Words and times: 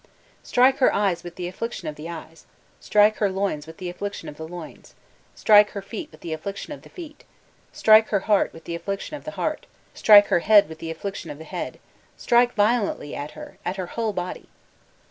"Strike 0.41 0.79
her 0.79 0.91
eyes 0.91 1.21
with 1.23 1.35
the 1.35 1.47
affliction 1.47 1.87
of 1.87 1.93
the 1.93 2.09
eyes 2.09 2.47
strike 2.79 3.17
her 3.17 3.29
loins 3.29 3.67
with 3.67 3.77
the 3.77 3.87
affliction 3.87 4.27
of 4.27 4.35
the 4.35 4.47
loins 4.47 4.95
strike 5.35 5.69
her 5.77 5.81
feet 5.83 6.09
with 6.11 6.21
the 6.21 6.33
affliction 6.33 6.73
of 6.73 6.81
the 6.81 6.89
feet 6.89 7.23
strike 7.71 8.07
her 8.09 8.21
heart 8.21 8.51
with 8.51 8.63
the 8.63 8.73
affliction 8.73 9.15
of 9.15 9.25
the 9.25 9.29
heart 9.37 9.67
strike 9.93 10.29
her 10.29 10.39
head 10.39 10.67
with 10.67 10.79
the 10.79 10.89
affliction 10.89 11.29
of 11.29 11.37
the 11.37 11.43
head 11.43 11.79
strike 12.17 12.55
violently 12.55 13.13
at 13.15 13.33
her, 13.37 13.59
at 13.63 13.75
her 13.77 13.85
whole 13.93 14.11
body!" 14.11 14.49